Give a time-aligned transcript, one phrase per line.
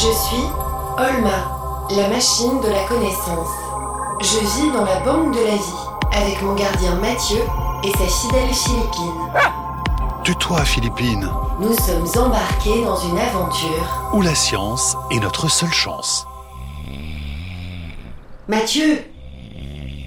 [0.00, 0.46] Je suis
[0.96, 3.48] Olma, la machine de la connaissance.
[4.20, 7.38] Je vis dans la banque de la vie avec mon gardien Mathieu
[7.82, 9.42] et sa fidèle Philippine.
[10.24, 11.28] Tais-toi, Philippine,
[11.60, 14.10] Nous sommes embarqués dans une aventure.
[14.12, 16.26] où la science est notre seule chance.
[18.46, 19.04] Mathieu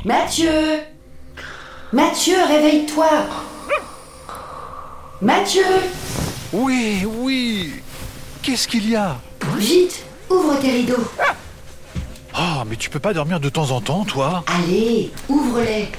[0.06, 0.80] Mathieu
[1.94, 3.08] Mathieu, réveille-toi
[5.22, 5.66] Mathieu
[6.54, 7.74] Oui, oui.
[8.42, 9.18] Qu'est-ce qu'il y a?
[9.58, 11.04] Vite, ouvre tes rideaux.
[12.34, 15.90] Ah, mais tu peux pas dormir de temps en temps, toi Allez, ouvre-les.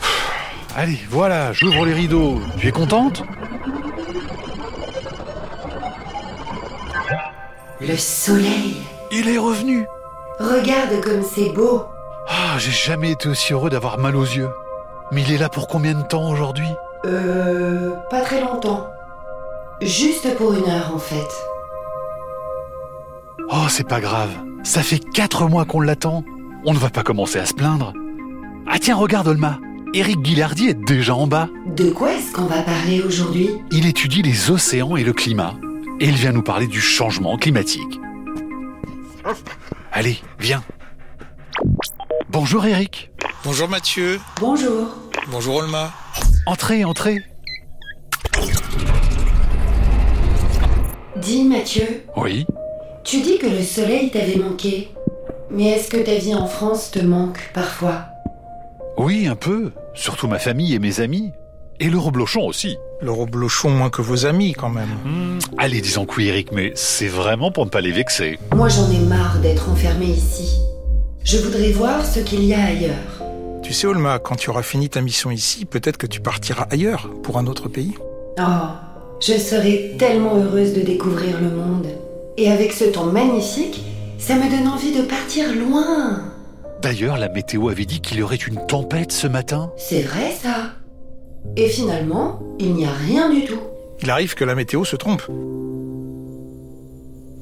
[0.75, 2.41] Allez, voilà, j'ouvre les rideaux.
[2.59, 3.23] Tu es contente?
[7.81, 8.77] Le soleil.
[9.11, 9.87] Il est revenu.
[10.39, 11.85] Regarde comme c'est beau.
[12.29, 14.51] Ah, j'ai jamais été aussi heureux d'avoir mal aux yeux.
[15.11, 16.69] Mais il est là pour combien de temps aujourd'hui?
[17.05, 18.87] Euh, pas très longtemps.
[19.83, 21.29] Juste pour une heure en fait.
[23.51, 24.31] Oh, c'est pas grave.
[24.63, 26.25] Ça fait quatre mois qu'on l'attend.
[26.65, 27.93] On ne va pas commencer à se plaindre.
[28.67, 29.59] Ah tiens, regarde Olma.
[29.95, 31.49] Eric Guillardi est déjà en bas.
[31.77, 33.51] De quoi est-ce qu'on va parler aujourd'hui?
[33.71, 35.55] Il étudie les océans et le climat.
[36.01, 38.01] Et il vient nous parler du changement climatique.
[39.93, 40.63] Allez, viens.
[42.31, 43.11] Bonjour Eric.
[43.45, 44.19] Bonjour Mathieu.
[44.41, 44.89] Bonjour.
[45.31, 45.93] Bonjour Olma.
[46.47, 47.23] Entrez, entrez.
[51.17, 52.47] Dis Mathieu, Oui.
[53.05, 54.89] Tu dis que le soleil t'avait manqué.
[55.51, 58.05] Mais est-ce que ta vie en France te manque parfois?
[58.97, 59.73] Oui, un peu.
[59.95, 61.31] Surtout ma famille et mes amis.
[61.81, 62.77] Et le reblochon aussi.
[63.01, 64.89] Le reblochon moins que vos amis quand même.
[65.05, 68.39] Hmm, Allez, disons que oui Eric, mais c'est vraiment pour ne pas les vexer.
[68.55, 70.59] Moi j'en ai marre d'être enfermé ici.
[71.25, 73.23] Je voudrais voir ce qu'il y a ailleurs.
[73.63, 77.11] Tu sais Olma, quand tu auras fini ta mission ici, peut-être que tu partiras ailleurs,
[77.23, 77.95] pour un autre pays.
[78.39, 78.43] Oh,
[79.21, 81.87] je serais tellement heureuse de découvrir le monde.
[82.37, 83.83] Et avec ce temps magnifique,
[84.19, 86.23] ça me donne envie de partir loin.
[86.81, 89.71] D'ailleurs, la météo avait dit qu'il y aurait une tempête ce matin.
[89.77, 90.73] C'est vrai ça.
[91.57, 93.61] Et finalement, il n'y a rien du tout.
[94.03, 95.23] Il arrive que la météo se trompe.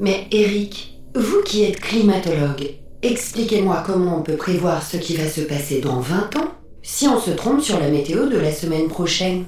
[0.01, 2.71] Mais Eric, vous qui êtes climatologue,
[3.03, 7.21] expliquez-moi comment on peut prévoir ce qui va se passer dans 20 ans si on
[7.21, 9.45] se trompe sur la météo de la semaine prochaine.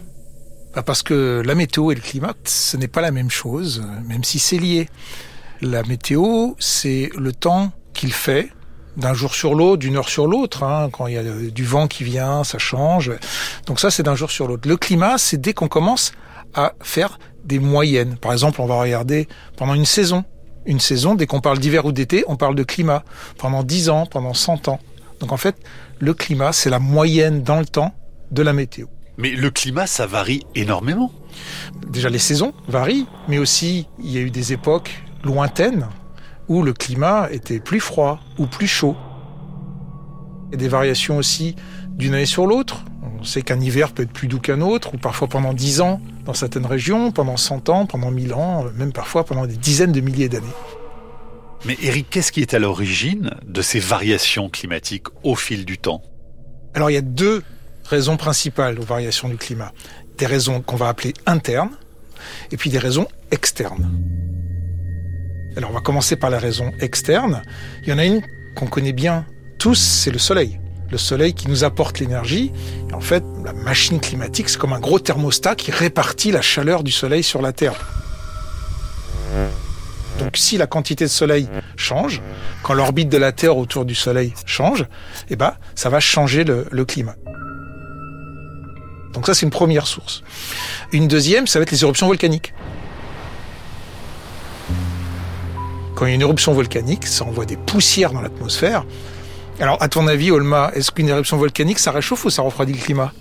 [0.75, 4.25] Bah, Parce que la météo et le climat, ce n'est pas la même chose, même
[4.25, 4.89] si c'est lié.
[5.65, 8.51] La météo, c'est le temps qu'il fait
[8.97, 10.65] d'un jour sur l'autre, d'une heure sur l'autre.
[10.65, 10.91] hein.
[10.93, 13.13] Quand il y a du vent qui vient, ça change.
[13.67, 14.69] Donc ça, c'est d'un jour sur l'autre.
[14.69, 16.13] Le climat, c'est dès qu'on commence
[16.53, 18.17] à faire des moyennes.
[18.17, 20.25] Par exemple, on va regarder pendant une saison.
[20.67, 23.05] Une saison, dès qu'on parle d'hiver ou d'été, on parle de climat.
[23.39, 24.81] Pendant 10 ans, pendant 100 ans.
[25.21, 25.57] Donc en fait,
[26.01, 27.95] le climat, c'est la moyenne dans le temps
[28.33, 28.87] de la météo.
[29.17, 31.13] Mais le climat, ça varie énormément.
[31.89, 35.87] déjà les saisons varient, mais aussi il y a eu des époques lointaines
[36.49, 38.97] où le climat était plus froid ou plus chaud.
[40.49, 41.57] Il y a des variations aussi
[41.89, 42.85] d'une année sur l'autre.
[43.21, 46.01] On sait qu'un hiver peut être plus doux qu'un autre, ou parfois pendant 10 ans
[46.25, 50.01] dans certaines régions, pendant 100 ans, pendant 1000 ans, même parfois pendant des dizaines de
[50.01, 50.47] milliers d'années.
[51.65, 56.03] Mais Eric, qu'est-ce qui est à l'origine de ces variations climatiques au fil du temps?
[56.75, 57.43] Alors il y a deux
[57.85, 59.73] raisons principales aux variations du climat.
[60.19, 61.77] Des raisons qu'on va appeler internes
[62.51, 63.89] et puis des raisons externes.
[65.57, 67.43] Alors on va commencer par la raison externe.
[67.83, 68.23] Il y en a une
[68.55, 69.27] qu'on connaît bien
[69.59, 70.59] tous, c'est le soleil.
[70.91, 72.53] Le soleil qui nous apporte l'énergie.
[72.93, 76.93] En fait, la machine climatique, c'est comme un gros thermostat qui répartit la chaleur du
[76.93, 77.75] soleil sur la Terre.
[80.19, 82.21] Donc si la quantité de soleil change,
[82.63, 84.85] quand l'orbite de la Terre autour du soleil change,
[85.31, 87.17] eh ben, ça va changer le, le climat.
[89.13, 90.23] Donc ça, c'est une première source.
[90.93, 92.55] Une deuxième, ça va être les éruptions volcaniques.
[96.03, 98.85] Quand il y a une éruption volcanique, ça envoie des poussières dans l'atmosphère.
[99.61, 102.81] Alors, à ton avis, Olma, est-ce qu'une éruption volcanique, ça réchauffe ou ça refroidit le
[102.81, 103.13] climat?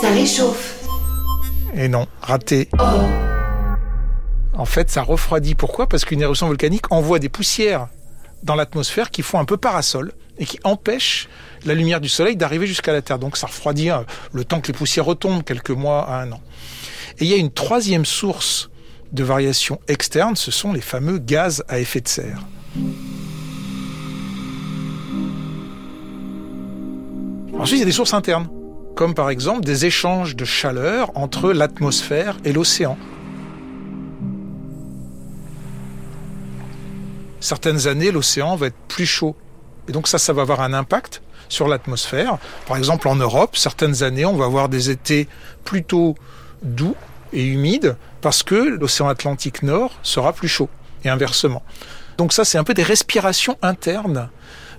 [0.00, 0.84] Ça réchauffe.
[1.76, 2.68] Et non, raté.
[2.76, 2.84] Oh,
[4.54, 5.54] En fait, ça refroidit.
[5.54, 5.86] Pourquoi?
[5.86, 7.86] Parce qu'une éruption volcanique envoie des poussières
[8.42, 11.28] dans l'atmosphère qui font un peu parasol et qui empêchent
[11.64, 13.20] la lumière du soleil d'arriver jusqu'à la Terre.
[13.20, 13.98] Donc ça refroidit euh,
[14.32, 16.40] le temps que les poussières retombent, quelques mois à un an.
[17.20, 18.70] Et il y a une troisième source
[19.12, 22.42] de variation externe, ce sont les fameux gaz à effet de serre.
[27.58, 28.48] Ensuite, il y a des sources internes,
[28.96, 32.96] comme par exemple des échanges de chaleur entre l'atmosphère et l'océan.
[37.42, 39.36] certaines années, l'océan va être plus chaud.
[39.88, 42.38] Et donc ça, ça va avoir un impact sur l'atmosphère.
[42.66, 45.28] Par exemple, en Europe, certaines années, on va avoir des étés
[45.64, 46.14] plutôt
[46.62, 46.96] doux
[47.32, 50.68] et humide parce que l'océan Atlantique Nord sera plus chaud
[51.04, 51.62] et inversement.
[52.18, 54.28] Donc ça, c'est un peu des respirations internes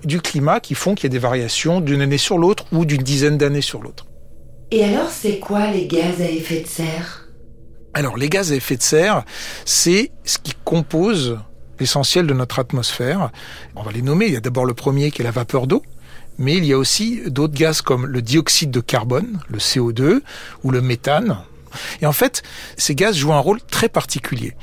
[0.05, 3.01] du climat qui font qu'il y a des variations d'une année sur l'autre ou d'une
[3.01, 4.05] dizaine d'années sur l'autre.
[4.71, 7.27] Et alors, c'est quoi les gaz à effet de serre?
[7.93, 9.23] Alors, les gaz à effet de serre,
[9.65, 11.39] c'est ce qui compose
[11.79, 13.29] l'essentiel de notre atmosphère.
[13.75, 14.25] On va les nommer.
[14.25, 15.83] Il y a d'abord le premier qui est la vapeur d'eau.
[16.39, 20.21] Mais il y a aussi d'autres gaz comme le dioxyde de carbone, le CO2,
[20.63, 21.37] ou le méthane.
[22.01, 22.43] Et en fait,
[22.77, 24.53] ces gaz jouent un rôle très particulier.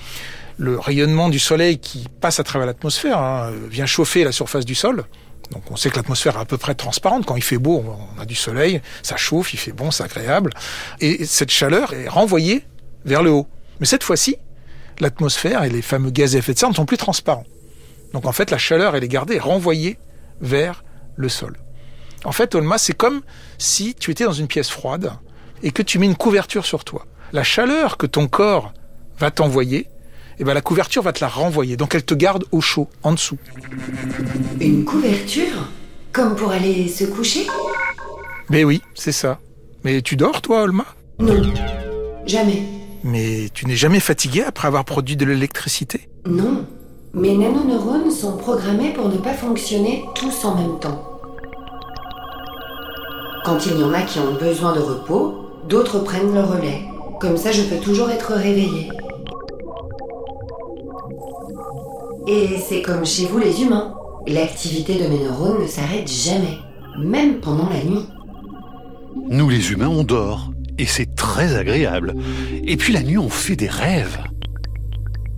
[0.58, 4.74] Le rayonnement du soleil qui passe à travers l'atmosphère hein, vient chauffer la surface du
[4.74, 5.04] sol.
[5.52, 7.26] Donc on sait que l'atmosphère est à peu près transparente.
[7.26, 7.84] Quand il fait beau,
[8.16, 10.52] on a du soleil, ça chauffe, il fait bon, c'est agréable.
[11.00, 12.64] Et cette chaleur est renvoyée
[13.04, 13.46] vers le haut.
[13.80, 14.36] Mais cette fois-ci,
[15.00, 17.46] l'atmosphère et les fameux gaz à effet de serre ne sont plus transparents.
[18.12, 19.98] Donc en fait, la chaleur, elle est gardée, renvoyée
[20.40, 20.84] vers
[21.16, 21.56] le sol.
[22.24, 23.22] En fait, Olma, c'est comme
[23.58, 25.12] si tu étais dans une pièce froide
[25.62, 27.06] et que tu mets une couverture sur toi.
[27.32, 28.72] La chaleur que ton corps
[29.18, 29.86] va t'envoyer,
[30.38, 31.76] eh ben la couverture va te la renvoyer.
[31.76, 33.38] Donc elle te garde au chaud, en dessous.
[34.60, 35.68] Une couverture
[36.12, 37.46] Comme pour aller se coucher?
[38.48, 39.38] Mais oui, c'est ça.
[39.84, 40.84] Mais tu dors, toi, Olma?
[41.20, 41.40] Non,
[42.26, 42.62] jamais.
[43.04, 46.08] Mais tu n'es jamais fatigué après avoir produit de l'électricité?
[46.26, 46.66] Non,
[47.14, 51.20] mes nanoneurones sont programmés pour ne pas fonctionner tous en même temps.
[53.44, 56.82] Quand il y en a qui ont besoin de repos, d'autres prennent le relais.
[57.20, 58.90] Comme ça, je peux toujours être réveillée.
[62.26, 63.94] Et c'est comme chez vous les humains.
[64.26, 66.58] L'activité de mes neurones ne s'arrête jamais,
[66.98, 68.06] même pendant la nuit.
[69.28, 70.52] Nous les humains, on dort.
[70.78, 72.14] Et c'est très agréable.
[72.64, 74.18] Et puis la nuit, on fait des rêves.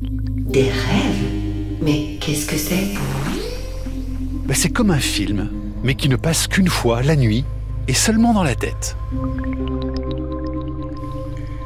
[0.03, 1.25] Des rêves?
[1.81, 2.95] Mais qu'est-ce que c'est?
[4.47, 5.51] Ben, c'est comme un film,
[5.83, 7.45] mais qui ne passe qu'une fois la nuit
[7.89, 8.97] et seulement dans la tête.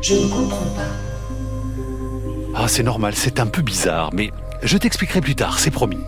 [0.09, 0.87] Je ne comprends pas.
[2.55, 4.31] Ah, c'est normal, c'est un peu bizarre, mais
[4.63, 5.99] je t'expliquerai plus tard, c'est promis.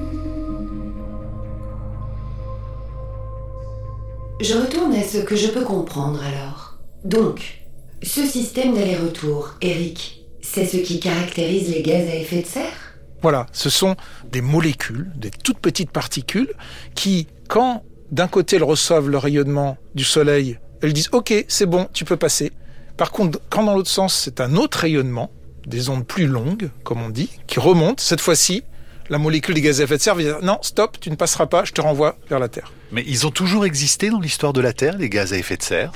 [4.40, 6.78] Je retourne à ce que je peux comprendre alors.
[7.04, 7.64] Donc,
[8.04, 12.94] ce système d'aller-retour, Eric, c'est ce qui caractérise les gaz à effet de serre?
[13.20, 13.96] Voilà, ce sont
[14.30, 16.52] des molécules, des toutes petites particules
[16.94, 21.88] qui, quand d'un côté elles reçoivent le rayonnement du soleil, elles disent OK, c'est bon,
[21.92, 22.52] tu peux passer.
[22.98, 25.30] Par contre, quand dans l'autre sens, c'est un autre rayonnement,
[25.66, 28.64] des ondes plus longues, comme on dit, qui remontent, cette fois-ci,
[29.08, 31.46] la molécule des gaz à effet de serre va dire non, stop, tu ne passeras
[31.46, 32.72] pas, je te renvoie vers la Terre.
[32.90, 35.62] Mais ils ont toujours existé dans l'histoire de la Terre, les gaz à effet de
[35.62, 35.92] serre?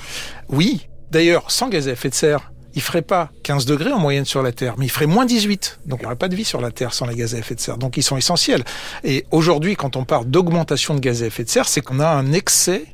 [0.49, 4.25] Oui, d'ailleurs, sans gaz à effet de serre, il ferait pas 15 degrés en moyenne
[4.25, 5.81] sur la Terre, mais il ferait moins 18.
[5.85, 7.57] Donc il n'y aurait pas de vie sur la Terre sans les gaz à effet
[7.57, 7.79] de serre.
[7.79, 8.65] Donc ils sont essentiels.
[9.03, 12.09] Et aujourd'hui, quand on parle d'augmentation de gaz à effet de serre, c'est qu'on a
[12.09, 12.87] un excès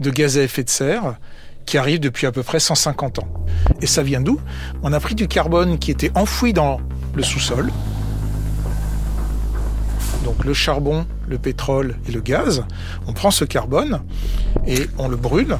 [0.00, 1.16] de gaz à effet de serre
[1.64, 3.28] qui arrive depuis à peu près 150 ans.
[3.80, 4.40] Et ça vient d'où?
[4.82, 6.80] On a pris du carbone qui était enfoui dans
[7.14, 7.70] le sous-sol.
[10.24, 12.64] Donc le charbon, le pétrole et le gaz.
[13.06, 14.02] On prend ce carbone
[14.66, 15.58] et on le brûle.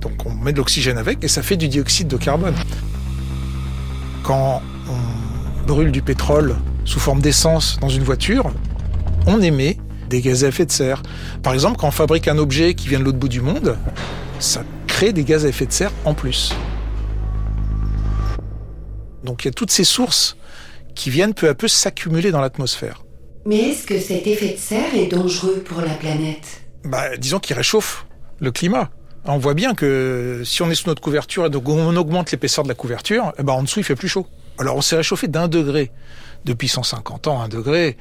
[0.00, 2.54] Donc on met de l'oxygène avec et ça fait du dioxyde de carbone.
[4.22, 8.50] Quand on brûle du pétrole sous forme d'essence dans une voiture,
[9.26, 9.78] on émet
[10.08, 11.02] des gaz à effet de serre.
[11.42, 13.76] Par exemple, quand on fabrique un objet qui vient de l'autre bout du monde,
[14.40, 14.62] ça
[15.10, 16.54] des gaz à effet de serre en plus.
[19.24, 20.36] Donc il y a toutes ces sources
[20.94, 23.02] qui viennent peu à peu s'accumuler dans l'atmosphère.
[23.44, 26.62] Mais est-ce que cet effet de serre est dangereux pour la planète?
[26.84, 28.06] Bah, disons qu'il réchauffe
[28.38, 28.90] le climat.
[29.24, 32.64] On voit bien que si on est sous notre couverture et donc on augmente l'épaisseur
[32.64, 34.26] de la couverture, eh ben en dessous il fait plus chaud.
[34.58, 35.90] Alors on s'est réchauffé d'un degré
[36.44, 37.96] depuis 150 ans, un degré.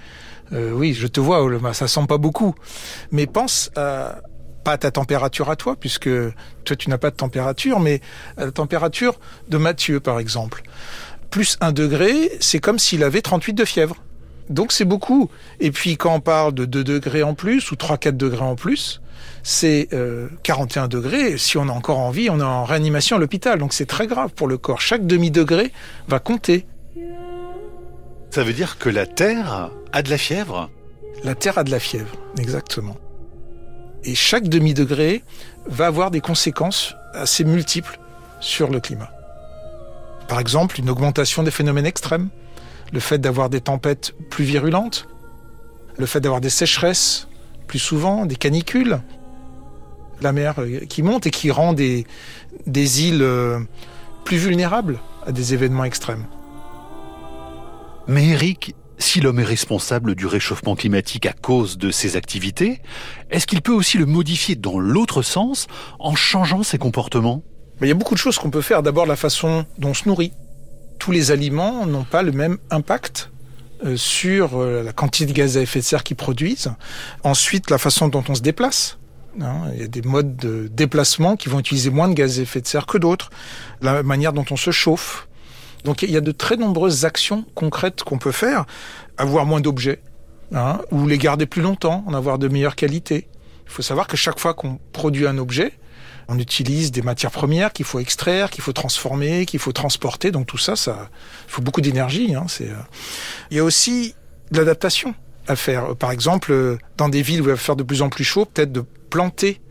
[0.51, 2.55] Euh, oui, je te vois, Olema, ça sent pas beaucoup.
[3.11, 4.21] Mais pense à,
[4.63, 6.09] pas à ta température à toi, puisque
[6.63, 8.01] toi tu n'as pas de température, mais
[8.37, 10.63] à la température de Mathieu par exemple.
[11.29, 13.95] Plus un degré, c'est comme s'il avait 38 de fièvre.
[14.49, 15.29] Donc c'est beaucoup.
[15.59, 19.01] Et puis quand on parle de 2 degrés en plus ou 3-4 degrés en plus,
[19.43, 21.37] c'est euh, 41 degrés.
[21.37, 23.59] Si on a encore envie, on est en réanimation à l'hôpital.
[23.59, 24.81] Donc c'est très grave pour le corps.
[24.81, 25.71] Chaque demi-degré
[26.07, 26.65] va compter.
[28.29, 30.69] Ça veut dire que la Terre a de la fièvre?
[31.23, 32.95] La Terre a de la fièvre, exactement.
[34.03, 35.24] Et chaque demi-degré
[35.67, 38.00] va avoir des conséquences assez multiples
[38.39, 39.12] sur le climat.
[40.27, 42.29] Par exemple, une augmentation des phénomènes extrêmes,
[42.91, 45.08] le fait d'avoir des tempêtes plus virulentes,
[45.98, 47.27] le fait d'avoir des sécheresses
[47.67, 49.01] plus souvent, des canicules,
[50.22, 52.05] la mer euh, qui monte et qui rend des,
[52.65, 53.60] des îles euh,
[54.25, 56.25] plus vulnérables à des événements extrêmes.
[58.08, 62.81] Mais Eric, si l'homme est responsable du réchauffement climatique à cause de ses activités,
[63.29, 65.67] est-ce qu'il peut aussi le modifier dans l'autre sens
[66.00, 67.43] en changeant ses comportements?
[67.79, 68.84] Mais il y a beaucoup de choses qu'on peut faire.
[68.84, 70.34] D'abord la façon dont on se nourrit.
[71.00, 73.31] tous les aliments n'ont pas le même impact
[73.84, 76.72] euh, sur euh, la quantité de gaz à effet de serre qu'ils produisent.
[77.24, 79.00] Ensuite, la façon dont on se déplace.
[79.41, 82.43] Hein, il y a des modes de déplacement qui vont utiliser moins de gaz à
[82.43, 83.31] effet de serre que d'autres.
[83.81, 85.27] La manière dont on se chauffe.
[85.83, 88.65] Donc il y a de très nombreuses actions concrètes qu'on peut faire.
[89.17, 90.01] Avoir moins d'objets,
[90.53, 93.27] hein, ou les garder plus longtemps, en avoir de meilleure qualité.
[93.65, 95.73] Il faut savoir que chaque fois qu'on produit un objet,
[96.27, 100.31] on utilise des matières premières qu'il faut extraire, qu'il faut transformer, qu'il faut transporter.
[100.31, 101.09] Donc tout ça, ça
[101.47, 102.35] faut beaucoup d'énergie.
[102.35, 102.75] Hein, c'est, euh.
[103.50, 104.15] Il y a aussi
[104.51, 105.15] de l'adaptation
[105.47, 105.95] à faire.
[105.95, 108.71] Par exemple, dans des villes où il va faire de plus en plus chaud, peut-être
[108.71, 109.61] de planter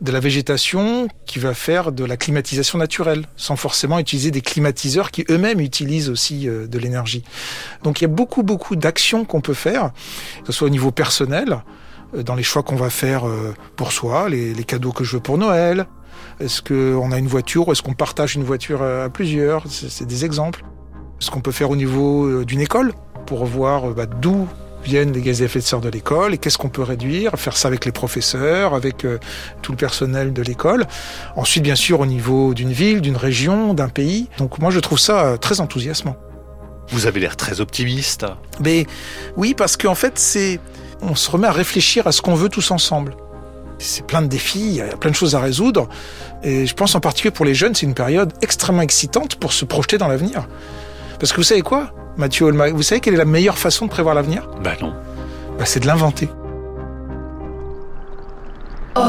[0.00, 5.10] de la végétation qui va faire de la climatisation naturelle, sans forcément utiliser des climatiseurs
[5.10, 7.24] qui eux-mêmes utilisent aussi euh, de l'énergie.
[7.82, 9.90] Donc il y a beaucoup, beaucoup d'actions qu'on peut faire,
[10.40, 11.58] que ce soit au niveau personnel,
[12.14, 13.24] euh, dans les choix qu'on va faire
[13.76, 15.86] pour soi, les, cadeaux que je veux pour Noël,
[16.40, 17.68] est-ce qu'on a une voiture?
[17.68, 19.64] Ou est-ce qu'on partage une voiture à plusieurs?
[19.68, 20.64] C'est des exemples.
[21.18, 22.92] Ce qu'on peut faire au niveau euh, d'une école
[23.26, 24.46] pour voir euh, bah, d'où
[24.84, 27.56] viennent les gaz à effet de serre de l'école et qu'est-ce qu'on peut réduire, faire
[27.56, 29.18] ça avec les professeurs, avec euh,
[29.62, 30.86] tout le personnel de l'école.
[31.36, 34.28] Ensuite, bien sûr, au niveau d'une ville, d'une région, d'un pays.
[34.38, 36.16] Donc moi, je trouve ça très enthousiasmant.
[36.90, 38.24] Vous avez l'air très optimiste.
[38.60, 38.86] Mais
[39.36, 40.58] oui, parce qu'en fait, c'est
[41.00, 43.16] on se remet à réfléchir à ce qu'on veut tous ensemble.
[43.78, 45.88] C'est plein de défis, il y a plein de choses à résoudre.
[46.42, 49.64] Et je pense en particulier pour les jeunes, c'est une période extrêmement excitante pour se
[49.64, 50.48] projeter dans l'avenir.
[51.20, 53.90] Parce que vous savez quoi, Mathieu Olma, vous savez quelle est la meilleure façon de
[53.90, 54.50] prévoir l'avenir?
[54.60, 54.92] Bah non.
[55.56, 56.28] Bah c'est de l'inventer.
[58.96, 59.00] Oh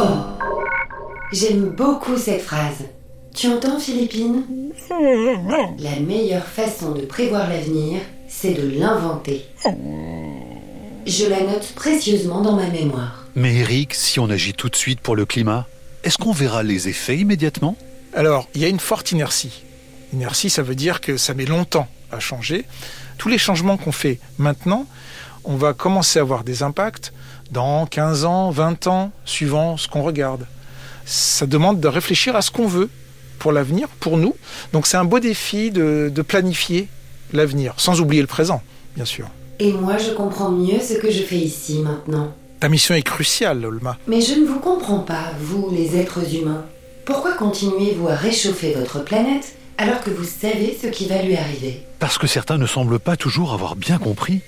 [1.34, 2.86] J'aime beaucoup cette phrase.
[3.34, 4.44] Tu entends, Philippine?
[5.80, 9.44] La meilleure façon de prévoir l'avenir, c'est de l'inventer.
[11.08, 13.26] Je la note précieusement dans ma mémoire.
[13.36, 15.66] Mais Eric, si on agit tout de suite pour le climat,
[16.04, 17.76] est-ce qu'on verra les effets immédiatement?
[18.14, 19.64] Alors, il y a une forte inertie.
[20.14, 22.66] Inertie, ça veut dire que ça met longtemps à changer.
[23.18, 24.86] Tous les changements qu'on fait maintenant,
[25.44, 27.14] on va commencer à avoir des impacts
[27.52, 30.46] dans 15 ans, 20 ans, suivant ce qu'on regarde.
[31.06, 32.90] Ça demande de réfléchir à ce qu'on veut
[33.40, 34.36] pour l'avenir, pour nous.
[34.74, 36.88] Donc c'est un beau défi de, de planifier
[37.34, 38.62] l'avenir, sans oublier le présent,
[38.96, 39.28] bien sûr.
[39.60, 42.34] Et moi, je comprends mieux ce que je fais ici maintenant.
[42.60, 43.98] Ta mission est cruciale, Olma.
[44.08, 46.66] Mais je ne vous comprends pas, vous, les êtres humains.
[47.06, 51.82] Pourquoi continuez-vous à réchauffer votre planète alors que vous savez ce qui va lui arriver
[52.00, 54.42] Parce que certains ne semblent pas toujours avoir bien compris.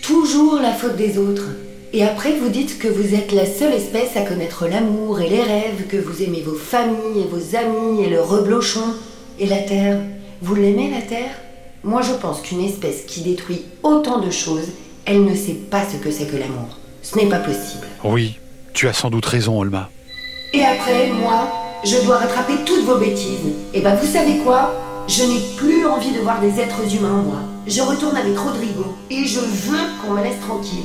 [0.00, 1.48] Toujours la faute des autres.
[1.92, 5.42] Et après, vous dites que vous êtes la seule espèce à connaître l'amour et les
[5.42, 8.94] rêves, que vous aimez vos familles et vos amis et le reblochon.
[9.40, 9.98] Et la Terre,
[10.40, 11.34] vous l'aimez la Terre?
[11.82, 14.68] Moi, je pense qu'une espèce qui détruit autant de choses,
[15.04, 16.78] elle ne sait pas ce que c'est que l'amour.
[17.02, 17.86] Ce n'est pas possible.
[18.04, 18.38] Oui,
[18.72, 19.90] tu as sans doute raison, Olma.
[20.52, 23.52] Et après, moi, je dois rattraper toutes vos bêtises.
[23.74, 24.72] Et ben, vous savez quoi?
[25.06, 27.40] Je n'ai plus envie de voir des êtres humains, moi.
[27.66, 28.96] Je retourne avec Rodrigo.
[29.10, 30.84] Et je veux qu'on me laisse tranquille.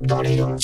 [0.00, 0.56] Dans les dents.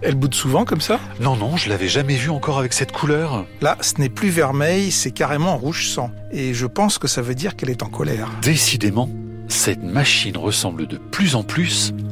[0.00, 0.98] Elle boude souvent comme ça?
[1.20, 3.44] Non, non, je l'avais jamais vue encore avec cette couleur.
[3.60, 6.10] Là, ce n'est plus vermeil, c'est carrément rouge sang.
[6.32, 8.28] Et je pense que ça veut dire qu'elle est en colère.
[8.42, 9.08] Décidément,
[9.48, 11.92] cette machine ressemble de plus en plus